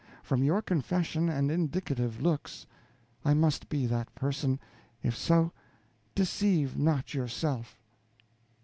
[0.23, 2.65] From your confession and indicative looks,
[3.23, 4.59] I must be that person;
[5.03, 5.51] if so,
[6.15, 7.77] deceive not yourself."